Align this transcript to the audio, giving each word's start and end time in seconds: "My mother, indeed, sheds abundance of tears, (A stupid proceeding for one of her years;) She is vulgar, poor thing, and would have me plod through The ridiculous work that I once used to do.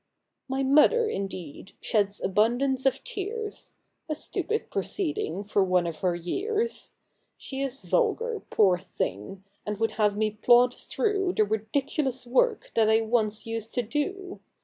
"My 0.49 0.63
mother, 0.63 1.07
indeed, 1.07 1.73
sheds 1.79 2.19
abundance 2.19 2.87
of 2.87 3.03
tears, 3.03 3.73
(A 4.09 4.15
stupid 4.15 4.71
proceeding 4.71 5.43
for 5.43 5.63
one 5.63 5.85
of 5.85 5.99
her 5.99 6.15
years;) 6.15 6.93
She 7.37 7.61
is 7.61 7.83
vulgar, 7.83 8.41
poor 8.49 8.79
thing, 8.79 9.43
and 9.63 9.77
would 9.79 9.91
have 10.01 10.17
me 10.17 10.31
plod 10.31 10.73
through 10.73 11.33
The 11.33 11.45
ridiculous 11.45 12.25
work 12.25 12.71
that 12.73 12.89
I 12.89 13.01
once 13.01 13.45
used 13.45 13.75
to 13.75 13.83
do. 13.83 14.39